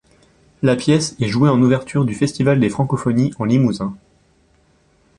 La 0.63 0.75
pièce 0.75 1.15
est 1.19 1.27
jouée 1.27 1.49
en 1.49 1.61
ouverture 1.61 2.05
du 2.05 2.15
Festival 2.15 2.59
des 2.59 2.71
Francophonies 2.71 3.35
en 3.37 3.45
Limousin. 3.45 3.95